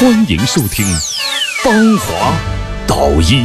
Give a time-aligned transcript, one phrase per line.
[0.00, 0.86] 欢迎收听
[1.64, 2.38] 《芳华
[2.86, 3.42] 导医》。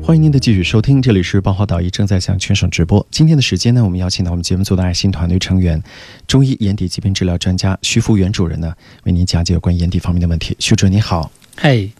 [0.00, 3.04] 欢迎您的继续收听，这里是芳华导医正在向全省直播。
[3.10, 5.82] 今天的时间呢，我们邀请到我们节目组的爱心团队成员、
[6.28, 10.56] 中医眼底疾病治疗专家徐福元主任呢，为您讲解有关眼底方面的问题。
[10.60, 11.90] 徐主任你好，嘿，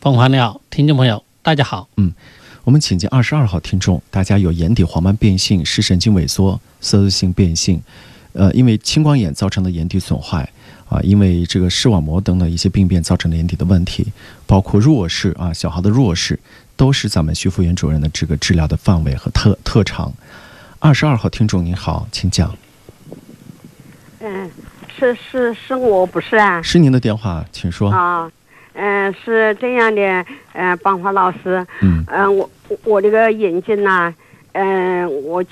[0.00, 1.88] 芳华你好，听众朋友大家好。
[1.96, 2.12] 嗯
[2.62, 7.82] 我们请进二十二号听众，大家有眼底黄斑变性、视神经萎缩、色素性变性，
[8.34, 10.48] 呃，因为青光眼造成的眼底损坏。
[10.92, 14.12] 啊，因为这个视网膜等等一些病变造成的眼底的问题，
[14.46, 16.38] 包括弱视啊，小孩的弱视，
[16.76, 20.12] 都是咱们徐福元主任的这个治疗的范围和特特长。
[20.78, 22.54] 二十二号听众您好，请讲。
[24.20, 24.50] 嗯，
[24.98, 26.60] 是是是我不是啊。
[26.60, 27.90] 是您的电话，请说。
[27.90, 28.30] 啊，
[28.74, 32.50] 嗯，是这样的，嗯，邦华老师，嗯嗯，我
[32.84, 34.12] 我这个眼睛呐、
[34.52, 35.50] 嗯，我去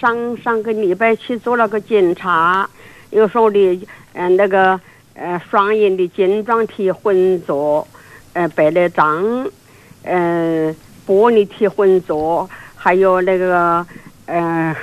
[0.00, 2.68] 上上个礼拜去做了个检查，
[3.10, 4.80] 又说的，嗯，那个
[5.14, 7.86] 呃双眼的晶状体混浊，
[8.32, 9.24] 呃白内障，
[10.04, 10.74] 呃
[11.06, 13.84] 玻璃体混浊，还有那个
[14.26, 14.74] 呃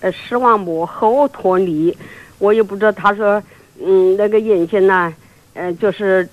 [0.00, 1.96] 呃视网膜后脱离，
[2.38, 3.42] 我也不知道他说，
[3.84, 5.12] 嗯，那个眼睛呢、
[5.52, 6.26] 呃，就是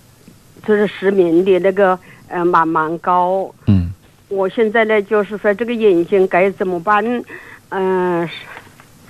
[0.66, 1.98] 就是失明的那个
[2.30, 3.53] 呃蛮蛮高。
[3.68, 3.94] 嗯，
[4.30, 7.03] 我现在呢，就是说这个眼睛该怎么办？
[7.70, 8.28] 嗯、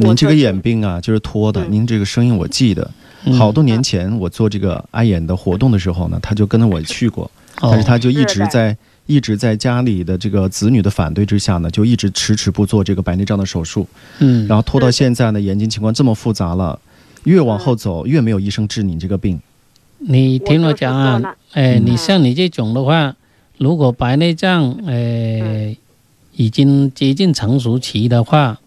[0.01, 1.63] 您这个眼病啊，就是拖的。
[1.65, 1.71] 嗯。
[1.71, 2.89] 您这个声音我记得，
[3.25, 3.33] 嗯。
[3.33, 8.75] 好多年前我做这个爱眼的活动的时候呢，他就跟着我去过，但是哦，他就一直在
[9.07, 13.85] 一直在家里的这个子女的反对之下呢，就一直迟迟不做这个白内障的手术。
[14.19, 16.79] 嗯，然后拖到现在呢，眼睛情况这么复杂了，
[17.23, 19.39] 越往后走越没有医生治你这个病。
[19.99, 21.21] 你听我讲啊
[21.51, 21.83] 哎，嗯。
[21.85, 23.15] 你像你这种的话，
[23.57, 25.75] 如果白内障，哎，
[26.35, 28.59] 已经接近成熟期的话，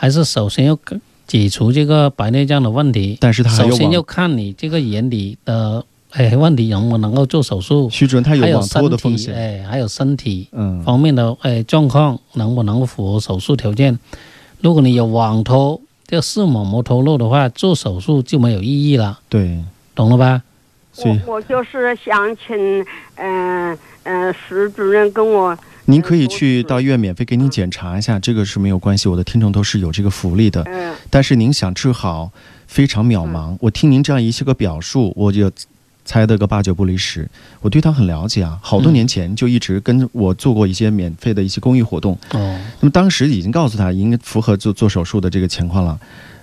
[0.00, 0.78] 还是首先要
[1.26, 3.18] 解除这个白内障的问题。
[3.20, 9.34] 但是他还有首先要，看你这个眼底的哎问题能不能够做手术，徐主任他有还有网脱身体的风险。
[9.34, 13.98] 哎，还有身体嗯，方面的哎状况能不能够符合手术条件。
[14.60, 19.58] 如果你有网脱，这个视网膜脱落的话，做手术就没有意义了，对，
[19.96, 20.42] 懂了吧？
[20.96, 22.84] 我我就是想请
[23.16, 25.56] 嗯嗯徐主任跟我
[25.90, 29.08] 您可以去到医院免费给您检查一下，这个是没有关系。
[29.08, 30.62] 我的听众都是有这个福利的。
[30.64, 32.30] 嗯但是您想治好，
[32.66, 33.56] 非常渺茫。
[33.60, 35.50] 我听您这样一些个表述，我就
[36.04, 37.26] 猜得个八九不离十。
[37.62, 42.12] 我对他很了解啊，好多嗯年前就一直跟我做过一些免费的一些公益活动。
[42.32, 45.98] 哦，那么当时已经告诉他应该符合做做手术的这个情况了，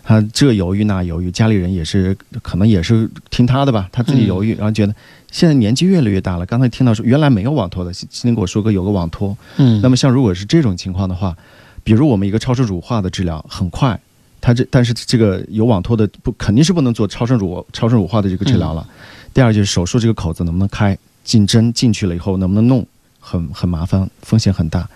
[0.08, 4.94] 他这犹豫那犹豫，家里人也是可能也是听他的吧，他自己犹豫，然后觉得
[5.32, 6.46] 现在年纪越来越大了。
[6.46, 9.36] 刚才听到说原来没有网托的，今天给我说个有个网托。
[9.58, 11.36] 嗯，那么像如果是这种情况的话，
[11.84, 14.00] 比如我们一个超声乳化的治疗很快，
[14.40, 18.88] 他这但是这个有网托的不肯定是不能做超声乳超声乳化的这个治疗了。
[19.34, 22.86] 第二就是手术这个口子能不能开，进针进去了以后能不能弄，
[23.20, 24.88] 很很麻烦，风险很大。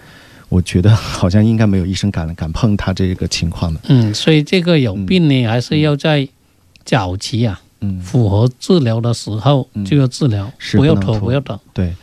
[0.49, 3.79] 我觉得好像应该没有医生敢敢碰他这个情况的。
[3.87, 6.27] 嗯，所以这个有病呢，还是要在
[6.83, 11.57] 早期啊，嗯，符合治疗的时候嗯就要治疗，不要拖不要等。
[11.73, 11.93] 对。